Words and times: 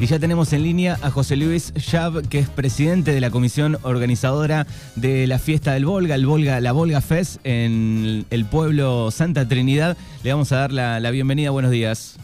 Y 0.00 0.06
ya 0.06 0.18
tenemos 0.18 0.50
en 0.54 0.62
línea 0.62 0.98
a 1.02 1.10
José 1.10 1.36
Luis 1.36 1.74
Schab, 1.78 2.26
que 2.26 2.38
es 2.38 2.48
presidente 2.48 3.12
de 3.12 3.20
la 3.20 3.30
comisión 3.30 3.76
organizadora 3.82 4.66
de 4.96 5.26
la 5.26 5.38
fiesta 5.38 5.74
del 5.74 5.84
Volga, 5.84 6.14
el 6.14 6.24
Volga, 6.24 6.58
la 6.60 6.72
Volga 6.72 7.02
Fest 7.02 7.38
en 7.44 8.24
el 8.30 8.46
pueblo 8.46 9.10
Santa 9.10 9.46
Trinidad. 9.46 9.98
Le 10.24 10.32
vamos 10.32 10.52
a 10.52 10.56
dar 10.56 10.72
la 10.72 11.10
bienvenida. 11.10 11.50
Buenos 11.50 11.70
días. 11.70 12.16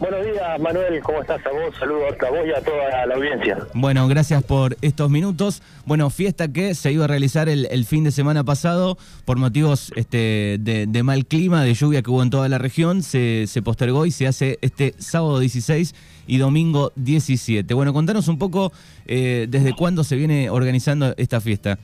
Buenos 0.00 0.24
días, 0.24 0.60
Manuel. 0.60 1.00
¿Cómo 1.02 1.20
estás 1.20 1.40
a 1.46 1.50
vos? 1.50 1.74
Saludos 1.78 2.14
a 2.20 2.30
vos 2.30 2.40
y 2.46 2.50
a 2.50 2.60
toda 2.62 3.06
la 3.06 3.14
audiencia. 3.14 3.58
Bueno, 3.74 4.08
gracias 4.08 4.42
por 4.42 4.76
estos 4.82 5.08
minutos. 5.08 5.62
Bueno, 5.86 6.10
fiesta 6.10 6.48
que 6.48 6.74
se 6.74 6.90
iba 6.90 7.04
a 7.04 7.08
realizar 7.08 7.48
el, 7.48 7.84
fin 7.84 8.02
de 8.02 8.10
semana 8.10 8.42
pasado 8.42 8.98
por 9.24 9.38
motivos 9.38 9.92
este, 9.94 10.56
de, 10.58 11.02
mal 11.04 11.26
clima, 11.26 11.62
de 11.62 11.74
lluvia 11.74 12.02
que 12.02 12.10
hubo 12.10 12.22
en 12.24 12.30
toda 12.30 12.48
la 12.48 12.58
región. 12.58 13.02
Se, 13.02 13.46
se 13.46 13.62
postergó 13.62 14.04
y 14.04 14.10
se 14.10 14.26
hace 14.26 14.58
este 14.62 14.94
sábado 14.98 15.38
16 15.38 15.94
y 16.26 16.38
domingo 16.38 16.92
17. 16.96 17.72
Bueno, 17.74 17.92
contanos 17.92 18.26
un 18.28 18.38
poco 18.38 18.72
eh, 19.06 19.46
desde 19.48 19.74
cuándo 19.74 20.02
se 20.02 20.16
viene 20.16 20.50
organizando 20.50 21.14
esta 21.16 21.40
fiesta. 21.40 21.78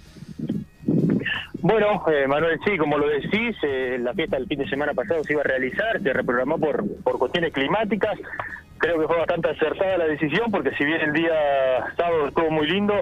Bueno, 1.62 2.02
eh, 2.10 2.26
Manuel, 2.26 2.58
sí, 2.64 2.78
como 2.78 2.96
lo 2.96 3.06
decís, 3.08 3.56
eh, 3.62 3.98
la 4.00 4.14
fiesta 4.14 4.36
del 4.36 4.46
fin 4.46 4.60
de 4.60 4.68
semana 4.68 4.94
pasado 4.94 5.22
se 5.24 5.34
iba 5.34 5.42
a 5.42 5.44
realizar, 5.44 6.00
se 6.00 6.12
reprogramó 6.12 6.58
por, 6.58 6.84
por 7.02 7.18
cuestiones 7.18 7.52
climáticas. 7.52 8.18
Creo 8.78 8.98
que 8.98 9.06
fue 9.06 9.18
bastante 9.18 9.50
acertada 9.50 9.98
la 9.98 10.06
decisión 10.06 10.50
porque 10.50 10.74
si 10.76 10.84
bien 10.84 11.02
el 11.02 11.12
día 11.12 11.34
sábado 11.96 12.28
estuvo 12.28 12.50
muy 12.50 12.66
lindo, 12.66 12.94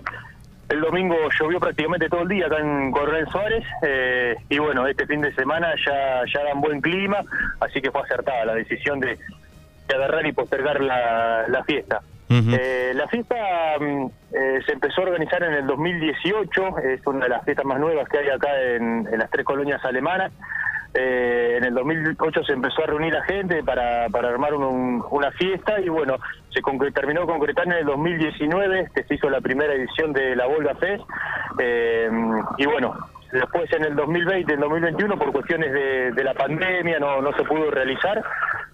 el 0.68 0.80
domingo 0.80 1.14
llovió 1.38 1.60
prácticamente 1.60 2.08
todo 2.08 2.22
el 2.22 2.28
día 2.28 2.46
acá 2.46 2.58
en 2.58 2.90
Coronel 2.90 3.28
Suárez 3.28 3.64
eh, 3.82 4.34
y 4.48 4.58
bueno, 4.58 4.86
este 4.88 5.06
fin 5.06 5.20
de 5.20 5.32
semana 5.34 5.72
ya, 5.86 6.22
ya 6.32 6.42
dan 6.42 6.60
buen 6.60 6.80
clima, 6.80 7.22
así 7.60 7.80
que 7.80 7.92
fue 7.92 8.02
acertada 8.02 8.44
la 8.44 8.54
decisión 8.54 8.98
de, 8.98 9.18
agarrar 9.94 10.26
y 10.26 10.32
postergar 10.32 10.80
la, 10.80 11.46
la 11.48 11.64
fiesta. 11.64 12.00
Eh, 12.30 12.92
la 12.94 13.08
fiesta 13.08 13.34
mm, 13.80 14.06
eh, 14.32 14.60
se 14.66 14.72
empezó 14.72 15.00
a 15.00 15.04
organizar 15.04 15.42
en 15.42 15.54
el 15.54 15.66
2018, 15.66 16.78
es 16.78 17.06
una 17.06 17.24
de 17.24 17.30
las 17.30 17.44
fiestas 17.44 17.64
más 17.64 17.80
nuevas 17.80 18.06
que 18.08 18.18
hay 18.18 18.28
acá 18.28 18.48
en, 18.60 19.08
las 19.16 19.30
tres 19.30 19.44
colonias 19.44 19.82
alemanas. 19.84 20.32
Eh, 20.94 21.56
en 21.58 21.64
el 21.64 21.74
2008 21.74 22.44
se 22.44 22.52
empezó 22.52 22.82
a 22.82 22.86
reunir 22.86 23.12
la 23.12 23.22
gente 23.24 23.62
para, 23.62 24.08
para 24.08 24.28
armar 24.28 24.54
una 24.54 25.30
fiesta 25.32 25.80
y 25.80 25.88
bueno, 25.88 26.16
se 26.50 26.60
terminó 26.92 27.26
concretando 27.26 27.74
en 27.74 27.80
el 27.80 27.86
2019, 27.86 28.90
que 28.94 29.04
se 29.04 29.14
hizo 29.14 29.30
la 29.30 29.40
primera 29.40 29.74
edición 29.74 30.12
de 30.12 30.34
la 30.36 30.46
Volga 30.46 30.74
Fest. 30.76 31.04
y 32.58 32.66
bueno, 32.66 32.94
después 33.32 33.72
en 33.72 33.84
el 33.84 33.96
2020, 33.96 34.52
en 34.52 34.58
el 34.58 34.68
2021, 34.68 35.18
por 35.18 35.32
cuestiones 35.32 35.72
de, 35.72 36.24
la 36.24 36.34
pandemia, 36.34 36.98
no, 36.98 37.22
no 37.22 37.32
se 37.36 37.44
pudo 37.44 37.70
realizar. 37.70 38.22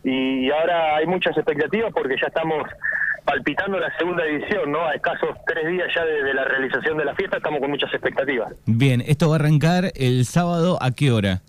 Y 0.02 0.50
ahora 0.50 0.96
hay 0.96 1.06
muchas 1.06 1.36
expectativas 1.36 1.92
porque 1.92 2.16
ya 2.20 2.28
estamos 2.28 2.64
palpitando 3.24 3.78
la 3.78 3.96
segunda 3.96 4.24
edición, 4.24 4.70
¿no? 4.70 4.86
A 4.86 4.94
escasos 4.94 5.30
tres 5.46 5.66
días 5.68 5.88
ya 5.94 6.04
de, 6.04 6.34
la 6.34 6.44
realización 6.44 6.98
de 6.98 7.04
la 7.04 7.14
fiesta, 7.14 7.38
estamos 7.38 7.60
con 7.60 7.70
muchas 7.70 7.92
expectativas. 7.92 8.52
Bien, 8.66 9.02
esto 9.06 9.28
va 9.28 9.36
a 9.36 9.38
arrancar 9.38 9.92
el 9.94 10.24
sábado, 10.26 10.78
¿a 10.80 10.90
qué 10.92 11.10
hora? 11.10 11.40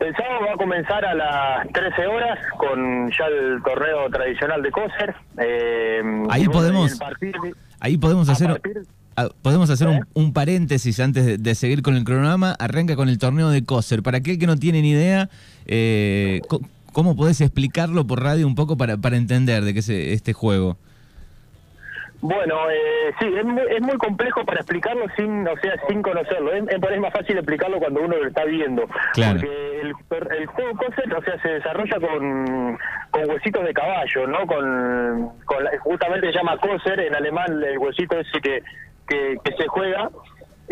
El 0.00 0.16
sábado 0.16 0.46
va 0.46 0.52
a 0.54 0.56
comenzar 0.56 1.04
a 1.04 1.14
las 1.14 1.68
13 1.72 2.06
horas 2.06 2.38
con 2.58 3.10
ya 3.10 3.26
el 3.26 3.62
torneo 3.62 4.10
tradicional 4.10 4.62
de 4.62 4.70
Coser. 4.70 5.14
Eh, 5.38 6.02
ahí 6.28 6.48
podemos, 6.48 6.98
ahí 7.78 7.96
podemos 7.96 8.28
hacer, 8.28 8.60
podemos 9.42 9.70
hacer 9.70 9.88
un, 9.88 10.26
¿Eh? 10.26 10.32
paréntesis 10.34 10.98
antes 10.98 11.40
de, 11.40 11.54
seguir 11.54 11.82
con 11.82 11.94
el 11.94 12.02
cronograma. 12.02 12.52
Arranca 12.58 12.96
con 12.96 13.08
el 13.08 13.18
torneo 13.18 13.50
de 13.50 13.64
Coser. 13.64 14.02
Para 14.02 14.18
aquel 14.18 14.38
que 14.40 14.46
no 14.48 14.56
tiene 14.56 14.82
ni 14.82 14.90
idea, 14.90 15.30
eh, 15.66 16.40
¿Cómo 16.92 17.16
podés 17.16 17.40
explicarlo 17.40 18.06
por 18.06 18.22
radio 18.22 18.46
un 18.46 18.54
poco 18.54 18.76
para, 18.76 18.96
para 18.98 19.16
entender 19.16 19.62
de 19.62 19.72
qué 19.72 19.80
es 19.80 19.88
este 19.88 20.32
juego? 20.32 20.76
Bueno, 22.22 22.70
eh, 22.70 23.12
sí, 23.18 23.26
es 23.36 23.44
muy, 23.44 23.62
es 23.68 23.80
muy, 23.80 23.96
complejo 23.96 24.44
para 24.44 24.60
explicarlo 24.60 25.06
sin, 25.16 25.46
o 25.48 25.56
sea, 25.56 25.74
sin 25.88 26.02
conocerlo. 26.02 26.52
Es, 26.52 26.62
es, 26.68 27.00
más 27.00 27.12
fácil 27.12 27.36
explicarlo 27.36 27.80
cuando 27.80 28.00
uno 28.00 28.16
lo 28.16 28.28
está 28.28 28.44
viendo. 28.44 28.86
Claro. 29.12 29.40
Porque 29.40 29.80
el, 29.80 30.46
juego 30.46 30.76
Coser, 30.76 31.12
o 31.12 31.22
sea, 31.22 31.42
se 31.42 31.48
desarrolla 31.48 31.98
con, 31.98 32.78
con 33.10 33.28
huesitos 33.28 33.64
de 33.64 33.74
caballo, 33.74 34.26
¿no? 34.28 34.46
Con, 34.46 35.30
con 35.46 35.66
justamente 35.80 36.28
se 36.28 36.38
llama 36.38 36.58
Coser 36.58 37.00
en 37.00 37.14
alemán 37.16 37.60
el 37.60 37.76
huesito 37.78 38.16
ese 38.16 38.40
que, 38.40 38.62
que, 39.08 39.36
que 39.42 39.56
se 39.56 39.66
juega. 39.66 40.08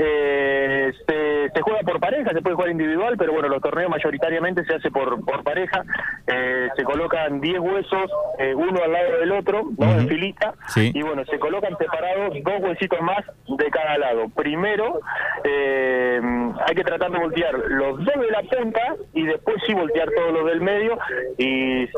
Eh, 0.02 0.92
se, 1.06 1.60
juega 1.60 1.80
por 1.80 2.00
pareja, 2.00 2.30
se 2.32 2.40
puede 2.40 2.56
jugar 2.56 2.70
individual, 2.70 3.16
pero 3.18 3.32
bueno, 3.32 3.48
los 3.48 3.60
torneos 3.60 3.90
mayoritariamente 3.90 4.64
se 4.64 4.74
hace 4.74 4.90
por, 4.90 5.22
por 5.24 5.42
pareja. 5.44 5.84
Eh, 6.32 6.68
se 6.76 6.84
colocan 6.84 7.40
10 7.40 7.58
huesos, 7.58 8.10
eh, 8.38 8.54
uno 8.54 8.82
al 8.82 8.92
lado 8.92 9.18
del 9.18 9.32
otro, 9.32 9.64
¿no? 9.76 9.92
en 9.92 10.08
filita, 10.08 10.54
y 10.76 11.02
bueno, 11.02 11.24
se 11.24 11.38
colocan 11.38 11.76
separados 11.76 12.36
dos 12.44 12.60
huesitos 12.60 13.00
más 13.00 13.24
de 13.48 13.70
cada 13.70 13.98
lado. 13.98 14.28
Primero, 14.28 15.00
eh, 15.42 16.20
hay 16.66 16.74
que 16.74 16.84
tratar 16.84 17.10
de 17.10 17.18
voltear 17.18 17.54
los 17.54 18.04
dos 18.04 18.14
de 18.14 18.30
la 18.30 18.42
punta 18.42 18.80
y 19.12 19.24
después 19.24 19.56
sí 19.66 19.74
voltear 19.74 20.08
todos 20.14 20.32
los 20.32 20.46
del 20.46 20.60
medio 20.60 20.98
y 21.36 21.88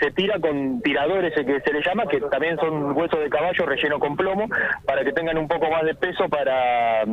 se, 0.00 0.10
tira 0.10 0.38
con 0.38 0.82
tiradores, 0.82 1.34
que 1.34 1.60
se 1.60 1.72
le 1.72 1.82
llama, 1.82 2.06
que 2.06 2.20
también 2.20 2.58
son 2.58 2.96
huesos 2.96 3.20
de 3.20 3.30
caballo 3.30 3.64
relleno 3.64 3.98
con 3.98 4.16
plomo, 4.16 4.46
para 4.84 5.04
que 5.04 5.12
tengan 5.12 5.38
un 5.38 5.48
poco 5.48 5.70
más 5.70 5.84
de 5.84 5.94
peso 5.94 6.28
para 6.28 7.04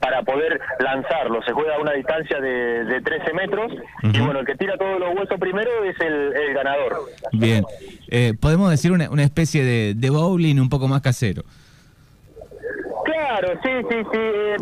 para 0.00 0.22
poder 0.22 0.60
lanzarlo. 0.78 1.42
Se 1.42 1.52
juega 1.52 1.76
a 1.76 1.78
una 1.78 1.92
distancia 1.92 2.40
de, 2.40 2.84
de 2.84 3.00
13 3.00 3.32
metros 3.34 3.72
y 4.02 4.18
bueno, 4.20 4.40
el 4.40 4.46
que 4.46 4.56
tira 4.56 4.76
todos 4.76 4.98
los 4.98 5.14
huesos 5.14 5.38
primero 5.38 5.84
es 5.84 5.96
el, 6.00 6.54
ganador. 6.54 6.96
Bien, 7.32 7.64
eh, 8.08 8.34
podemos 8.40 8.70
decir 8.70 8.92
una, 8.92 9.10
una 9.10 9.22
especie 9.22 9.62
de, 9.62 9.94
de, 9.94 10.10
bowling 10.10 10.58
un 10.58 10.68
poco 10.68 10.88
más 10.88 11.00
casero. 11.02 11.42
Claro, 13.04 13.48
sí, 13.62 13.70
sí, 13.88 13.96
sí. 14.12 14.18
Eh, 14.18 14.56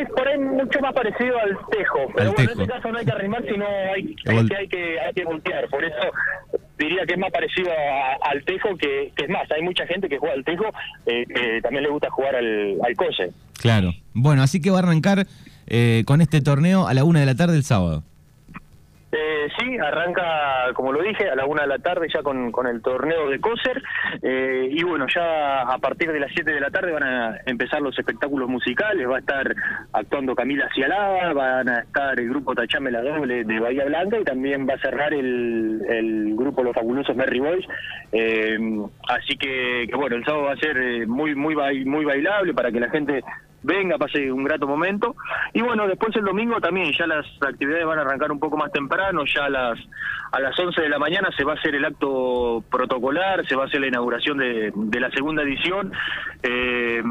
es 0.00 0.08
por 0.10 0.28
ahí 0.28 0.38
mucho 0.38 0.80
más 0.80 0.92
parecido 0.92 1.38
al 1.38 1.56
tejo, 1.70 1.98
pero 2.14 2.32
bueno, 2.32 2.50
en 2.52 2.60
este 2.60 2.72
caso 2.72 2.92
no 2.92 2.98
hay 2.98 3.06
que 3.06 3.12
arrimar, 3.12 3.44
sino 3.46 3.66
hay, 3.66 4.16
hay, 4.26 4.46
que, 4.46 4.56
hay, 4.56 4.68
que, 4.68 5.00
hay 5.00 5.12
que 5.14 5.24
voltear. 5.24 5.68
Por 5.68 5.84
eso 5.84 6.12
diría 6.78 7.06
que 7.06 7.14
es 7.14 7.18
más 7.18 7.30
parecido 7.30 7.70
al 8.22 8.44
tejo 8.44 8.76
que, 8.76 9.12
es 9.16 9.28
más, 9.28 9.50
hay 9.50 9.62
mucha 9.62 9.86
gente 9.86 10.08
que 10.08 10.18
juega 10.18 10.34
al 10.34 10.44
tejo 10.44 10.66
eh, 11.06 11.24
que 11.26 11.60
también 11.62 11.84
le 11.84 11.90
gusta 11.90 12.10
jugar 12.10 12.36
al, 12.36 12.76
al 12.82 12.96
coche. 12.96 13.30
Claro. 13.66 13.94
Bueno, 14.14 14.42
así 14.42 14.60
que 14.60 14.70
va 14.70 14.76
a 14.76 14.82
arrancar 14.82 15.26
eh, 15.66 16.04
con 16.06 16.20
este 16.20 16.40
torneo 16.40 16.86
a 16.86 16.94
la 16.94 17.02
una 17.02 17.20
de 17.20 17.26
la 17.26 17.34
tarde 17.34 17.56
el 17.56 17.64
sábado. 17.64 18.04
Eh, 19.12 19.48
sí, 19.58 19.78
arranca, 19.78 20.72
como 20.74 20.92
lo 20.92 21.02
dije, 21.02 21.30
a 21.30 21.36
la 21.36 21.46
una 21.46 21.62
de 21.62 21.68
la 21.68 21.78
tarde 21.78 22.06
ya 22.12 22.22
con, 22.22 22.52
el 22.66 22.82
torneo 22.82 23.30
de 23.30 23.40
Coser. 23.40 23.82
Eh, 24.22 24.68
y 24.70 24.82
bueno, 24.82 25.06
ya 25.14 25.62
a 25.62 25.78
partir 25.78 26.12
de 26.12 26.20
las 26.20 26.30
7 26.34 26.50
de 26.50 26.60
la 26.60 26.70
tarde 26.70 26.92
van 26.92 27.04
a 27.04 27.38
empezar 27.46 27.80
los 27.80 27.98
espectáculos 27.98 28.48
musicales. 28.48 29.08
Va 29.08 29.16
a 29.16 29.20
estar 29.20 29.54
actuando 29.92 30.34
Camila 30.34 30.68
Cialaba, 30.74 31.32
van 31.32 31.68
a 31.68 31.78
estar 31.80 32.18
el 32.20 32.28
grupo 32.28 32.54
Tachame 32.54 32.90
la 32.90 33.02
Doble 33.02 33.44
de 33.44 33.60
Bahía 33.60 33.84
Blanca 33.86 34.18
y 34.18 34.24
también 34.24 34.68
va 34.68 34.74
a 34.74 34.80
cerrar 34.80 35.14
el, 35.14 35.82
el 35.88 36.34
grupo 36.36 36.62
Los 36.62 36.74
Fabulosos 36.74 37.16
Merry 37.16 37.40
Boys. 37.40 37.66
Eh, 38.12 38.58
así 39.08 39.36
que, 39.38 39.86
que, 39.88 39.96
bueno, 39.96 40.16
el 40.16 40.24
sábado 40.24 40.44
va 40.44 40.52
a 40.52 40.56
ser 40.56 41.06
muy, 41.06 41.34
muy, 41.34 41.54
muy 41.84 42.04
bailable 42.04 42.52
para 42.54 42.70
que 42.70 42.80
la 42.80 42.90
gente 42.90 43.22
venga, 43.66 43.98
pase 43.98 44.30
un 44.30 44.44
grato 44.44 44.66
momento. 44.66 45.16
Y 45.52 45.60
bueno, 45.60 45.86
después 45.86 46.14
el 46.16 46.24
domingo 46.24 46.60
también 46.60 46.92
ya 46.92 47.06
las 47.06 47.26
actividades 47.40 47.84
van 47.84 47.98
a 47.98 48.02
arrancar 48.02 48.32
un 48.32 48.38
poco 48.38 48.56
más 48.56 48.72
temprano, 48.72 49.24
ya 49.26 49.46
a 49.46 49.50
las, 49.50 49.78
a 50.32 50.40
las 50.40 50.58
11 50.58 50.80
de 50.80 50.88
la 50.88 50.98
mañana 50.98 51.28
se 51.36 51.44
va 51.44 51.52
a 51.52 51.56
hacer 51.56 51.74
el 51.74 51.84
acto 51.84 52.64
protocolar, 52.70 53.46
se 53.46 53.56
va 53.56 53.64
a 53.64 53.66
hacer 53.66 53.80
la 53.80 53.88
inauguración 53.88 54.38
de, 54.38 54.72
de 54.74 55.00
la 55.00 55.10
segunda 55.10 55.42
edición. 55.42 55.92
Eh, 56.42 57.02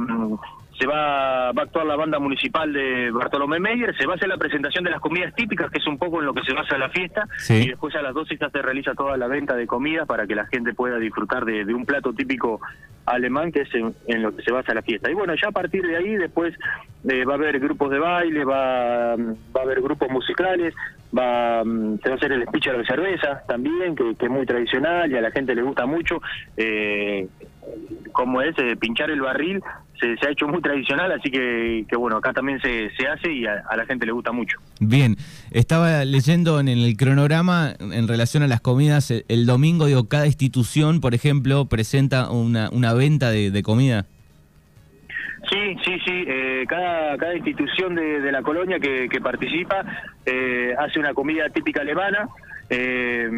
se 0.77 0.85
va, 0.87 1.51
va 1.51 1.61
a 1.61 1.65
actuar 1.65 1.85
la 1.85 1.95
banda 1.95 2.19
municipal 2.19 2.71
de 2.71 3.09
Bartolomé 3.11 3.59
Meyer, 3.59 3.95
se 3.97 4.05
va 4.05 4.13
a 4.13 4.15
hacer 4.15 4.27
la 4.27 4.37
presentación 4.37 4.83
de 4.83 4.91
las 4.91 4.99
comidas 4.99 5.33
típicas, 5.33 5.71
que 5.71 5.79
es 5.79 5.87
un 5.87 5.97
poco 5.97 6.19
en 6.19 6.25
lo 6.25 6.33
que 6.33 6.43
se 6.43 6.53
basa 6.53 6.77
la 6.77 6.89
fiesta, 6.89 7.27
y 7.49 7.69
después 7.69 7.95
a 7.95 8.01
las 8.01 8.13
12 8.13 8.37
ya 8.37 8.49
se 8.49 8.61
realiza 8.61 8.93
toda 8.93 9.15
la 9.17 9.27
venta 9.27 9.55
de 9.55 9.67
comida 9.67 10.05
para 10.05 10.27
que 10.27 10.35
la 10.35 10.45
gente 10.47 10.73
pueda 10.73 10.97
disfrutar 10.97 11.45
de, 11.45 11.73
un 11.73 11.85
plato 11.85 12.13
típico 12.13 12.59
alemán, 13.05 13.51
que 13.51 13.61
es 13.61 13.69
en, 13.73 14.21
lo 14.21 14.35
que 14.35 14.43
se 14.43 14.51
basa 14.51 14.73
la 14.73 14.81
fiesta. 14.81 15.09
Y 15.09 15.13
bueno, 15.13 15.33
ya 15.35 15.49
a 15.49 15.51
partir 15.51 15.85
de 15.85 15.95
ahí 15.95 16.15
después 16.15 16.53
eh, 17.07 17.23
va 17.23 17.33
a 17.33 17.35
haber 17.35 17.59
grupos 17.59 17.91
de 17.91 17.99
baile, 17.99 18.43
va, 18.43 19.15
va 19.15 19.61
a 19.61 19.63
haber 19.63 19.81
grupos 19.81 20.09
musicales, 20.09 20.73
va 21.17 21.63
mm, 21.63 21.99
se 21.99 22.09
va 22.09 22.15
a 22.15 22.17
hacer 22.17 22.31
el 22.31 22.43
speech 22.47 22.67
de 22.67 22.77
la 22.79 22.83
cerveza 22.83 23.43
también, 23.47 23.95
que, 23.95 24.15
que, 24.15 24.25
es 24.25 24.31
muy 24.31 24.45
tradicional 24.45 25.11
y 25.11 25.17
a 25.17 25.21
la 25.21 25.31
gente 25.31 25.55
le 25.55 25.61
gusta 25.61 25.85
mucho. 25.85 26.21
Eh, 26.57 27.27
como 28.11 28.41
es, 28.41 28.57
eh, 28.57 28.75
pinchar 28.75 29.09
el 29.11 29.21
barril, 29.21 29.61
se, 29.99 30.27
ha 30.27 30.31
hecho 30.31 30.47
muy 30.47 30.61
tradicional, 30.61 31.11
así 31.11 31.29
que, 31.29 31.85
que 31.87 31.95
bueno, 31.95 32.17
acá 32.17 32.33
también 32.33 32.59
se, 32.61 32.89
se 32.95 33.07
hace 33.07 33.31
y 33.31 33.45
a, 33.45 33.63
la 33.75 33.85
gente 33.85 34.05
le 34.05 34.11
gusta 34.11 34.31
mucho. 34.31 34.57
Bien, 34.79 35.15
estaba 35.51 36.03
leyendo 36.05 36.59
en 36.59 36.67
el 36.67 36.95
cronograma 36.97 37.73
en 37.79 38.07
relación 38.07 38.43
a 38.43 38.47
las 38.47 38.61
comidas, 38.61 39.11
el, 39.11 39.45
domingo, 39.45 39.85
digo, 39.85 40.07
cada 40.07 40.25
institución, 40.25 41.01
por 41.01 41.13
ejemplo, 41.13 41.65
presenta 41.65 42.29
una, 42.29 42.69
una 42.71 42.93
venta 42.93 43.31
de, 43.31 43.63
comida. 43.63 44.05
Sí, 45.49 45.75
sí, 45.85 45.97
sí. 46.05 46.25
Eh, 46.27 46.65
cada, 46.67 47.17
cada 47.17 47.35
institución 47.35 47.95
de, 47.95 48.21
de 48.21 48.31
la 48.31 48.41
colonia 48.41 48.79
que, 48.79 49.07
que 49.09 49.21
participa 49.21 49.85
eh, 50.25 50.73
hace 50.77 50.99
una 50.99 51.13
comida 51.13 51.49
típica 51.49 51.81
alemana 51.81 52.27
eh, 52.69 53.29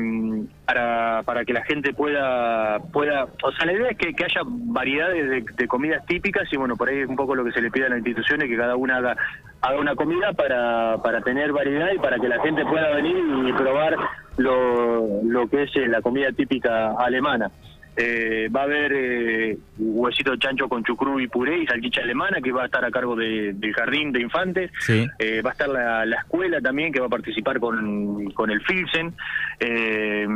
para, 0.66 1.22
para 1.24 1.44
que 1.44 1.54
la 1.54 1.64
gente 1.64 1.94
pueda, 1.94 2.80
pueda, 2.94 3.26
o 3.44 3.52
sea, 3.52 3.66
la 3.66 3.74
idea 3.74 3.90
es 3.90 3.98
que, 3.98 4.24
haya 4.24 4.42
variedades 4.46 5.46
de, 5.56 5.68
comidas 5.68 6.06
típicas 6.06 6.52
y 6.52 6.58
bueno, 6.58 6.76
por 6.76 6.90
ahí 6.90 7.00
es 7.00 7.10
un 7.10 7.16
poco 7.16 7.36
lo 7.36 7.44
que 7.44 7.52
se 7.52 7.62
le 7.62 7.72
pide 7.72 7.88
a 7.88 7.90
las 7.90 8.00
instituciones, 8.00 8.48
que 8.48 8.58
cada 8.58 8.76
una 8.76 8.98
haga, 8.98 9.18
haga 9.62 9.80
una 9.80 9.96
comida 9.96 10.32
para, 10.34 10.98
para 11.04 11.22
tener 11.22 11.52
variedad 11.52 11.90
y 11.94 12.00
para 12.00 12.20
que 12.20 12.28
la 12.30 12.42
gente 12.42 12.66
pueda 12.66 12.96
venir 12.96 13.18
y 13.48 13.54
probar 13.54 13.98
lo, 14.38 15.24
lo 15.24 15.48
que 15.48 15.64
es 15.64 15.76
eh, 15.76 15.88
la 15.88 16.02
comida 16.02 16.32
típica 16.32 16.92
alemana. 16.92 17.52
Eh, 18.00 18.48
va 18.56 18.62
a 18.62 18.64
haber 18.66 18.94
eh, 18.94 19.58
huesito 19.80 20.32
de 20.32 20.38
chancho 20.38 20.70
con 20.70 20.84
chucrú 20.84 21.20
y 21.20 21.28
puré 21.28 21.58
y 21.58 21.66
salchicha 21.66 22.02
alemana 22.02 22.40
que 22.44 22.52
va 22.52 22.62
a 22.62 22.66
estar 22.68 22.86
a 22.86 22.92
cargo 22.92 23.16
del 23.16 23.74
jardín 23.74 24.12
de 24.12 24.22
infantes. 24.22 24.72
Eh, 25.18 25.42
va 25.42 25.50
a 25.50 25.54
estar 25.54 25.68
la, 25.68 26.04
escuela 26.18 26.62
también 26.62 26.94
que 26.94 27.00
va 27.00 27.08
a 27.08 27.10
participar 27.10 27.60
con, 27.60 28.30
con 28.32 28.52
el 28.52 28.62
Filsen. 28.62 29.16
Eh, 29.60 30.28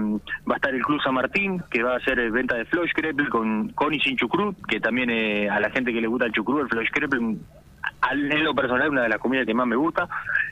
va 0.50 0.56
a 0.56 0.58
estar 0.58 0.74
el 0.74 0.82
Club 0.82 1.02
San 1.04 1.14
Martín 1.14 1.62
que 1.70 1.84
va 1.84 1.94
a 1.94 1.98
hacer 1.98 2.32
venta 2.32 2.56
de 2.56 2.66
Flosh 2.66 2.92
con, 3.30 3.70
con 3.70 3.94
y 3.94 4.00
sin 4.00 4.18
chucrú, 4.18 4.56
que 4.68 4.80
también 4.80 5.12
a 5.50 5.60
la 5.60 5.70
gente 5.70 5.94
que 5.94 6.02
le 6.02 6.08
gusta 6.08 6.26
el 6.26 6.32
chucrú, 6.32 6.60
el 6.60 6.68
Flosh 6.68 6.90
en 8.12 8.44
lo 8.44 8.54
personal 8.54 8.90
una 8.90 9.04
de 9.04 9.10
las 9.10 9.20
comidas 9.20 9.46
que 9.46 9.54
más 9.54 9.68
me 9.68 9.76
gusta. 9.76 10.08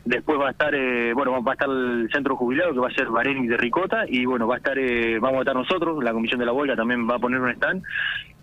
Después 0.06 0.40
va 0.40 0.48
a 0.48 0.52
estar, 0.52 0.74
eh, 0.74 1.14
bueno, 1.14 1.44
va 1.44 1.52
a 1.52 1.54
estar 1.54 1.70
el 1.70 2.10
centro 2.12 2.36
jubilado 2.36 2.74
que 2.74 2.80
va 2.80 2.88
a 2.88 2.94
ser 2.94 3.08
Bareni 3.10 3.48
de 3.48 3.58
Ricota 3.58 4.06
y 4.08 4.26
bueno, 4.26 4.48
va 4.48 4.56
a 4.56 4.58
estar, 4.58 4.78
eh, 4.78 5.20
vamos 5.20 5.38
a 5.38 5.42
estar 5.42 5.56
nosotros, 5.56 6.04
la 6.04 6.14
comisión 6.14 6.40
de 6.40 6.46
la 6.46 6.54
huelga 6.54 6.76
también 6.76 7.10
va 7.10 7.16
a 7.16 7.20
poner 7.20 7.40
un 7.42 7.50
stand 7.52 7.84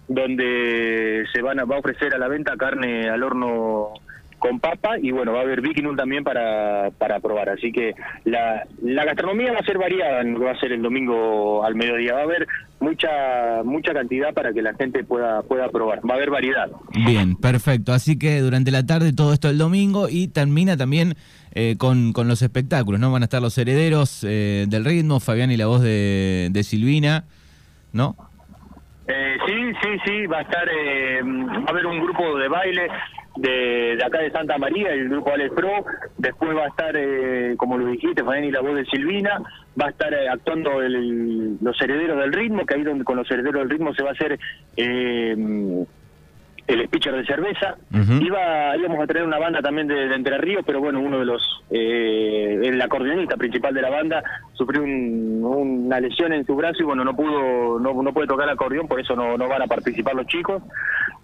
donde 0.09 1.25
se 1.33 1.43
van 1.43 1.61
a, 1.61 1.65
va 1.65 1.77
a 1.77 1.81
ofrecer 1.81 2.15
a 2.15 2.19
la 2.19 2.29
venta 2.29 2.56
carne 2.56 3.09
al 3.09 3.23
horno 3.23 3.94
con 4.38 4.61
papa 4.61 4.99
y 5.00 5.11
bueno, 5.11 5.33
va 5.33 5.41
a 5.41 5.43
haber 5.43 5.61
Viking 5.61 5.97
también 5.97 6.25
para, 6.25 6.91
para 6.99 7.21
probar. 7.21 7.49
Así 7.49 7.73
que 7.73 7.94
la, 8.25 8.67
la 8.83 9.05
gastronomía 9.05 9.53
va 9.53 9.59
a 9.59 9.65
ser 9.65 9.79
variada 9.79 10.21
en 10.21 10.35
lo 10.35 10.41
que 10.41 10.44
va 10.47 10.53
a 10.53 10.61
ser 10.61 10.73
el 10.73 10.83
domingo 10.83 11.65
al 11.65 11.75
mediodía. 11.75 12.15
Va 12.15 12.21
a 12.21 12.25
haber 12.25 12.47
mucha 12.81 13.62
mucha 13.65 13.93
cantidad 13.94 14.35
para 14.35 14.53
que 14.53 14.62
la 14.62 14.75
gente 14.75 15.05
pueda 15.05 15.43
pueda 15.43 15.69
probar. 15.71 16.00
Va 16.09 16.15
a 16.15 16.17
haber 16.17 16.31
variedad. 16.31 16.71
Bien, 17.06 17.37
perfecto. 17.37 17.93
Así 17.93 18.19
que 18.19 18.41
durante 18.41 18.71
la 18.71 18.85
tarde 18.85 19.12
todo 19.12 19.33
esto 19.33 19.49
el 19.49 19.59
domingo 19.59 20.09
y 20.11 20.29
termina 20.29 20.77
también 20.77 21.15
eh, 21.53 21.77
con, 21.79 22.12
con 22.12 22.29
los 22.29 22.43
espectáculos, 22.43 23.00
¿no? 23.00 23.11
Van 23.11 23.23
a 23.23 23.27
estar 23.27 23.41
los 23.41 23.56
herederos 23.56 24.25
eh, 24.29 24.67
del 24.69 24.85
ritmo, 24.85 25.21
Fabián 25.21 25.50
y 25.50 25.56
la 25.56 25.67
voz 25.67 25.81
de, 25.81 26.49
de 26.50 26.62
Silvina, 26.62 27.25
¿no? 27.93 28.15
Eh, 29.09 29.37
sí, 29.47 29.55
sí, 29.83 29.88
sí, 30.05 30.27
va 30.27 30.38
a 30.38 30.43
estar, 30.43 30.67
va 30.69 31.65
a 31.67 31.71
haber 31.71 31.87
un 31.87 32.00
grupo 32.00 32.37
de 32.38 32.49
baile 32.49 32.88
de, 33.37 33.99
acá 34.05 34.19
de 34.19 34.31
Santa 34.31 34.59
María, 34.59 34.93
el 34.93 35.09
grupo 35.09 35.33
Alex 35.33 35.55
Pro, 35.55 35.85
después 36.19 36.56
va 36.56 36.65
a 36.65 36.69
estar, 36.69 36.94
eh, 36.97 37.55
como 37.56 37.79
lo 37.79 37.87
dijiste, 37.87 38.23
y 38.43 38.50
la 38.50 38.61
voz 38.61 38.77
de 38.77 38.85
Silvina, 38.87 39.41
va 39.81 39.87
a 39.87 39.91
estar 39.91 40.12
eh, 40.12 40.29
actuando 40.29 40.83
el, 40.83 41.59
los 41.61 41.81
herederos 41.81 42.19
del 42.19 42.33
ritmo, 42.33 42.65
que 42.65 42.75
ahí 42.75 42.83
donde 42.83 43.05
con 43.05 43.17
los 43.17 43.31
herederos 43.31 43.61
del 43.61 43.71
ritmo 43.71 43.94
se 43.94 44.03
va 44.03 44.11
a 44.11 44.12
hacer 44.12 44.38
eh, 44.77 45.85
el 46.67 46.88
pitcher 46.88 47.15
de 47.15 47.25
cerveza. 47.25 47.77
Iba, 47.93 48.77
íbamos 48.77 49.00
a 49.00 49.06
tener 49.06 49.23
una 49.23 49.38
banda 49.38 49.61
también 49.61 49.87
de, 49.87 50.15
Entre 50.15 50.37
Ríos, 50.38 50.65
pero 50.67 50.81
bueno, 50.81 51.00
uno 51.00 51.21
de 51.21 51.25
los, 51.25 51.43
eh, 51.71 52.61
el 52.65 52.81
acordeonista 52.81 53.37
principal 53.37 53.73
de 53.73 53.83
la 53.83 53.91
banda 53.91 54.23
sufrió 54.55 54.83
una 54.83 56.00
lesión 56.00 56.33
en 56.33 56.44
su 56.44 56.56
brazo 56.56 56.83
y 56.83 56.85
bueno, 56.85 57.05
no 57.05 57.15
pudo, 57.15 57.79
no, 57.79 58.03
no 58.03 58.12
puede 58.12 58.27
tocar 58.27 58.49
acordeón, 58.49 58.88
por 58.88 59.00
eso 59.00 59.15
no, 59.15 59.37
no 59.37 59.49
van 59.49 59.62
a 59.62 59.67
participar 59.67 60.15
los 60.15 60.27
chicos. 60.27 60.62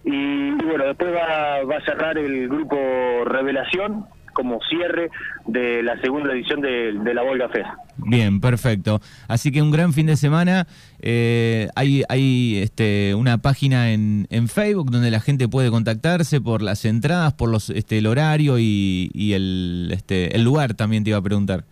Y, 0.04 0.50
bueno, 0.64 0.84
después 0.86 1.12
va, 1.14 1.62
va 1.64 1.76
a 1.76 1.84
cerrar 1.84 2.18
el 2.18 2.48
grupo 2.48 2.76
Revelación, 3.24 4.06
como 4.32 4.60
cierre 4.68 5.10
de 5.46 5.82
la 5.82 6.00
segunda 6.00 6.32
edición 6.32 6.60
de, 6.60 7.14
la 7.14 7.22
Volga 7.22 7.48
Fest. 7.48 7.68
Bien, 7.98 8.40
perfecto. 8.40 9.00
Así 9.28 9.52
que 9.52 9.62
un 9.62 9.70
gran 9.70 9.92
fin 9.92 10.06
de 10.06 10.16
semana. 10.16 10.66
Eh, 11.00 11.68
hay 11.76 12.02
hay 12.08 12.60
este, 12.62 13.14
una 13.14 13.38
página 13.38 13.92
en, 13.92 14.26
en 14.30 14.48
Facebook 14.48 14.90
donde 14.90 15.10
la 15.10 15.20
gente 15.20 15.48
puede 15.48 15.70
contactarse 15.70 16.40
por 16.40 16.62
las 16.62 16.84
entradas, 16.84 17.34
por 17.34 17.50
los 17.50 17.70
este, 17.70 17.98
el 17.98 18.06
horario 18.06 18.58
y, 18.58 19.10
y 19.14 19.34
el, 19.34 19.90
este, 19.92 20.34
el 20.36 20.44
lugar 20.44 20.74
también 20.74 21.04
te 21.04 21.10
iba 21.10 21.18
a 21.18 21.22
preguntar. 21.22 21.64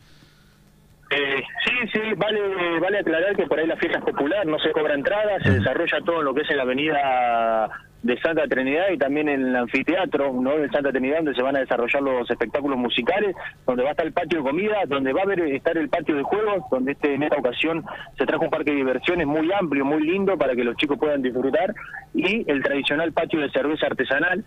Eh, 1.10 1.42
sí, 1.64 1.72
sí, 1.92 2.00
vale, 2.16 2.38
vale 2.80 2.98
aclarar 3.00 3.34
que 3.34 3.46
por 3.46 3.58
ahí 3.58 3.66
la 3.66 3.76
fiesta 3.76 3.98
es 3.98 4.04
popular, 4.04 4.46
no 4.46 4.60
se 4.60 4.70
cobra 4.70 4.94
entrada, 4.94 5.40
se 5.42 5.50
desarrolla 5.50 5.98
todo 6.04 6.22
lo 6.22 6.32
que 6.32 6.42
es 6.42 6.50
en 6.50 6.56
la 6.56 6.62
avenida 6.62 7.68
de 8.02 8.18
Santa 8.20 8.46
Trinidad 8.48 8.90
y 8.92 8.98
también 8.98 9.28
en 9.28 9.46
el 9.46 9.56
anfiteatro 9.56 10.32
¿no? 10.32 10.56
de 10.56 10.70
Santa 10.70 10.90
Trinidad 10.90 11.18
donde 11.18 11.34
se 11.34 11.42
van 11.42 11.56
a 11.56 11.60
desarrollar 11.60 12.02
los 12.02 12.30
espectáculos 12.30 12.78
musicales, 12.78 13.36
donde 13.66 13.82
va 13.82 13.90
a 13.90 13.92
estar 13.92 14.06
el 14.06 14.12
patio 14.12 14.38
de 14.38 14.44
comida, 14.44 14.78
donde 14.86 15.12
va 15.12 15.22
a 15.22 15.34
estar 15.34 15.76
el 15.76 15.88
patio 15.88 16.16
de 16.16 16.22
juegos, 16.22 16.64
donde 16.70 16.92
este 16.92 17.14
en 17.14 17.22
esta 17.22 17.36
ocasión 17.36 17.84
se 18.16 18.26
trajo 18.26 18.44
un 18.44 18.50
parque 18.50 18.70
de 18.70 18.78
diversiones 18.78 19.26
muy 19.26 19.50
amplio, 19.52 19.84
muy 19.84 20.02
lindo 20.02 20.36
para 20.38 20.54
que 20.54 20.64
los 20.64 20.76
chicos 20.76 20.98
puedan 20.98 21.22
disfrutar 21.22 21.74
y 22.14 22.50
el 22.50 22.62
tradicional 22.62 23.12
patio 23.12 23.40
de 23.40 23.50
cerveza 23.50 23.86
artesanal 23.86 24.44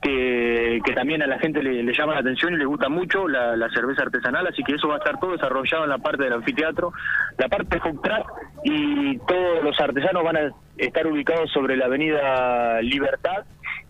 que, 0.00 0.80
que 0.84 0.92
también 0.92 1.22
a 1.22 1.26
la 1.26 1.38
gente 1.38 1.62
le, 1.62 1.92
llama 1.92 2.14
la 2.14 2.20
atención 2.20 2.54
y 2.54 2.56
le 2.56 2.64
gusta 2.64 2.88
mucho 2.88 3.28
la, 3.28 3.68
cerveza 3.70 4.02
artesanal, 4.02 4.46
así 4.46 4.62
que 4.62 4.74
eso 4.74 4.88
va 4.88 4.94
a 4.94 4.98
estar 4.98 5.18
todo 5.18 5.32
desarrollado 5.32 5.84
en 5.84 5.90
la 5.90 5.98
parte 5.98 6.24
del 6.24 6.32
anfiteatro, 6.32 6.92
la 7.38 7.48
parte 7.48 7.76
de 7.76 7.82
y 8.64 9.18
todos 9.18 9.62
los 9.62 9.78
artesanos 9.80 10.24
van 10.24 10.36
a 10.36 10.50
estar 10.76 11.06
ubicados 11.06 11.50
sobre 11.52 11.76
la 11.76 11.86
avenida 11.86 12.80
Libertad. 12.82 13.44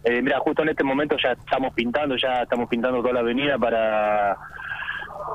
Eh, 0.04 0.22
mira, 0.22 0.38
justo 0.40 0.62
en 0.62 0.70
este 0.70 0.84
momento 0.84 1.16
ya 1.22 1.32
estamos 1.32 1.74
pintando, 1.74 2.16
ya 2.16 2.42
estamos 2.42 2.68
pintando 2.68 3.00
toda 3.00 3.14
la 3.14 3.20
avenida 3.20 3.58
para 3.58 4.36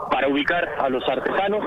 para 0.10 0.28
ubicar 0.28 0.68
a 0.80 0.90
los 0.90 1.08
artesanos. 1.08 1.64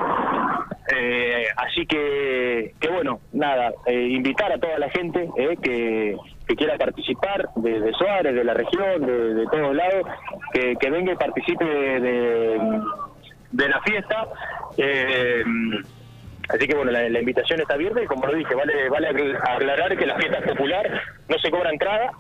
Eh, 0.95 1.45
así 1.57 1.87
que, 1.87 2.73
que 2.81 2.89
bueno, 2.89 3.21
nada, 3.33 3.73
eh, 3.87 4.09
invitar 4.11 4.51
a 4.53 4.59
toda 4.59 4.79
la 4.79 4.89
gente 4.91 5.29
eh, 5.37 5.57
que, 5.63 6.17
que 6.49 6.57
quiera 6.57 6.79
participar 6.79 7.51
de, 7.57 7.93
Suárez, 7.93 8.35
de 8.35 8.43
la 8.43 8.55
región, 8.55 9.05
de, 9.05 9.47
todos 9.51 9.77
lados, 9.77 10.07
que, 10.53 10.77
que 10.77 10.91
venga 10.91 11.13
y 11.13 11.17
participe 11.17 11.65
de, 11.65 12.59
de, 13.53 13.69
la 13.69 13.81
fiesta. 13.83 14.27
Eh, 14.79 15.45
Así 16.49 16.67
que 16.67 16.75
bueno, 16.75 16.91
la, 16.91 17.21
invitación 17.21 17.61
está 17.61 17.75
abierta 17.75 18.03
y 18.03 18.07
como 18.07 18.27
lo 18.27 18.35
dije, 18.35 18.55
vale, 18.55 18.89
vale 18.89 19.09
aclarar 19.09 19.97
que 19.97 20.07
la 20.07 20.17
fiesta 20.17 20.39
es 20.39 20.47
popular, 20.47 21.03
no 21.29 21.39
se 21.39 21.51
cobra 21.51 21.71
entrada, 21.71 22.11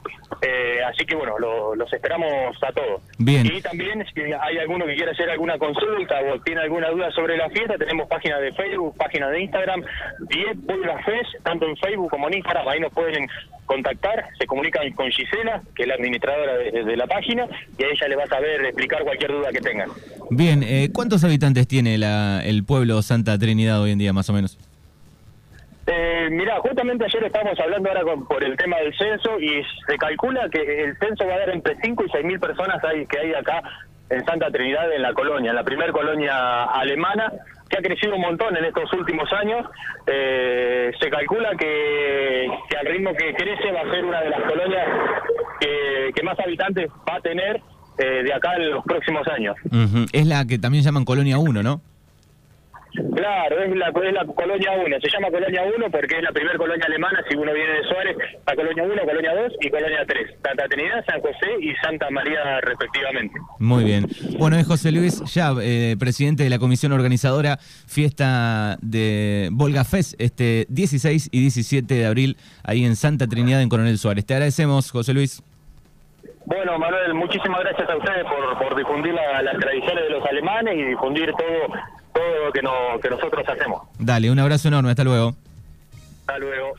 eh, 0.42 0.80
así 0.86 1.06
que 1.06 1.16
bueno, 1.16 1.38
los 1.38 1.92
esperamos 1.92 2.56
a 2.62 2.72
todos. 2.72 3.02
Bien. 3.18 3.46
Y 3.46 3.62
también 3.62 4.04
si 4.12 4.20
hay 4.20 4.58
alguno 4.58 4.84
que 4.86 4.96
quiera 4.96 5.12
hacer 5.12 5.30
alguna 5.30 5.58
consulta 5.58 6.20
o 6.30 6.40
tiene 6.40 6.60
alguna 6.60 6.90
duda 6.90 7.10
sobre 7.12 7.36
la 7.36 7.48
fiesta, 7.50 7.78
tenemos 7.78 8.06
página 8.08 8.38
de 8.38 8.52
Facebook, 8.52 8.96
página 8.96 9.28
de 9.30 9.40
Instagram, 9.40 9.82
10 10.28 10.56
Fest, 11.04 11.44
tanto 11.44 11.66
en 11.66 11.76
Facebook 11.76 12.10
como 12.10 12.28
en 12.28 12.34
Instagram, 12.34 12.68
ahí 12.68 12.80
nos 12.80 12.92
pueden 12.92 13.28
contactar, 13.68 14.24
se 14.38 14.46
comunican 14.46 14.90
con 14.92 15.08
Gisela, 15.10 15.62
que 15.76 15.82
es 15.82 15.88
la 15.88 15.94
administradora 15.94 16.56
de, 16.56 16.96
la 16.96 17.06
página, 17.06 17.46
y 17.78 17.84
a 17.84 17.86
ella 17.86 18.08
le 18.08 18.16
va 18.16 18.24
a 18.24 18.26
saber 18.26 18.64
explicar 18.64 19.04
cualquier 19.04 19.30
duda 19.30 19.50
que 19.52 19.60
tengan. 19.60 19.90
Bien, 20.30 20.62
eh, 20.64 20.88
¿cuántos 20.92 21.22
habitantes 21.22 21.68
tiene 21.68 21.94
el 21.94 22.64
pueblo 22.64 23.00
Santa 23.02 23.38
Trinidad 23.38 23.80
hoy 23.80 23.92
en 23.92 23.98
día, 23.98 24.12
más 24.18 24.28
o 24.28 24.32
menos? 24.32 24.58
Eh, 25.86 26.28
mira, 26.30 26.58
justamente 26.60 27.06
ayer 27.06 27.24
estábamos 27.24 27.58
hablando 27.58 27.88
ahora 27.88 28.02
por 28.28 28.44
el 28.44 28.56
tema 28.58 28.76
del 28.76 28.94
censo 28.98 29.40
y 29.40 29.62
se 29.86 29.96
calcula 29.96 30.46
que 30.50 30.84
el 30.84 30.98
censo 30.98 31.26
va 31.26 31.36
a 31.36 31.38
dar 31.38 31.50
entre 31.50 31.76
5 31.80 32.04
y 32.04 32.10
6 32.10 32.24
mil 32.26 32.38
personas 32.38 32.82
hay, 32.84 33.06
que 33.06 33.18
hay 33.18 33.32
acá 33.32 33.62
en 34.10 34.24
Santa 34.26 34.50
Trinidad, 34.50 34.92
en 34.92 35.00
la 35.00 35.14
colonia, 35.14 35.50
en 35.50 35.56
la 35.56 35.64
primera 35.64 35.90
colonia 35.92 36.64
alemana, 36.64 37.32
que 37.70 37.78
ha 37.78 37.82
crecido 37.82 38.16
un 38.16 38.20
montón 38.20 38.54
en 38.56 38.66
estos 38.66 38.92
últimos 38.92 39.32
años. 39.32 39.66
Eh, 40.06 40.90
se 41.00 41.08
calcula 41.08 41.50
que, 41.58 42.48
al 42.78 42.86
ritmo 42.86 43.14
que 43.14 43.32
crece 43.34 43.72
va 43.72 43.80
a 43.80 43.90
ser 43.90 44.04
una 44.04 44.20
de 44.20 44.30
las 44.30 44.40
colonias 44.42 44.86
que, 46.14 46.22
más 46.22 46.38
habitantes 46.40 46.90
va 47.08 47.16
a 47.16 47.20
tener 47.20 47.62
eh, 47.96 48.22
de 48.24 48.34
acá 48.34 48.56
en 48.56 48.70
los 48.72 48.84
próximos 48.84 49.26
años. 49.28 49.56
Es 50.12 50.26
la 50.26 50.44
que 50.44 50.58
también 50.58 50.84
llaman 50.84 51.06
Colonia 51.06 51.38
1, 51.38 51.62
¿no? 51.62 51.80
Claro, 53.14 53.62
es 53.62 53.76
la, 53.76 53.88
es 53.88 54.12
la 54.12 54.24
Colonia 54.24 54.70
1, 54.84 54.96
se 55.00 55.10
llama 55.10 55.30
Colonia 55.30 55.62
1 55.76 55.90
porque 55.90 56.16
es 56.16 56.22
la 56.22 56.32
primera 56.32 56.56
colonia 56.58 56.84
alemana, 56.86 57.22
si 57.28 57.36
uno 57.36 57.52
viene 57.52 57.72
de 57.72 57.84
Suárez, 57.84 58.16
la 58.46 58.54
Colonia 58.56 58.82
1, 58.82 59.02
Colonia 59.02 59.34
2 59.34 59.52
y 59.60 59.70
Colonia 59.70 60.04
3, 60.06 60.30
Santa 60.42 60.64
Trinidad, 60.68 61.04
San 61.06 61.20
José 61.20 61.50
y 61.60 61.74
Santa 61.76 62.10
María 62.10 62.60
respectivamente. 62.60 63.38
Muy 63.58 63.84
bien. 63.84 64.06
Bueno, 64.38 64.56
es 64.56 64.66
José 64.66 64.92
Luis 64.92 65.22
ya 65.32 65.52
eh, 65.62 65.96
presidente 65.98 66.42
de 66.42 66.50
la 66.50 66.58
comisión 66.58 66.92
organizadora 66.92 67.58
Fiesta 67.58 68.78
de 68.82 69.48
Volga 69.52 69.84
Fest, 69.84 70.14
este 70.18 70.66
16 70.68 71.28
y 71.30 71.40
17 71.40 71.94
de 71.94 72.06
abril, 72.06 72.36
ahí 72.64 72.84
en 72.84 72.96
Santa 72.96 73.26
Trinidad, 73.26 73.62
en 73.62 73.68
Coronel 73.68 73.98
Suárez. 73.98 74.26
Te 74.26 74.34
agradecemos, 74.34 74.90
José 74.90 75.14
Luis. 75.14 75.42
Bueno, 76.46 76.78
Manuel, 76.78 77.12
muchísimas 77.12 77.60
gracias 77.60 77.90
a 77.90 77.96
ustedes 77.96 78.24
por, 78.24 78.58
por 78.58 78.76
difundir 78.76 79.12
las 79.12 79.58
tradiciones 79.58 80.04
de 80.04 80.10
los 80.10 80.24
alemanes 80.24 80.76
y 80.76 80.82
difundir 80.82 81.30
todo 81.32 81.74
todo 82.12 82.46
lo 82.46 82.52
que, 82.52 82.62
no, 82.62 82.70
que 83.02 83.10
nosotros 83.10 83.44
hacemos. 83.48 83.82
Dale, 83.98 84.30
un 84.30 84.38
abrazo 84.38 84.68
enorme, 84.68 84.90
hasta 84.90 85.04
luego. 85.04 85.34
Hasta 86.20 86.38
luego. 86.38 86.74